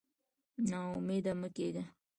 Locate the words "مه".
1.39-1.47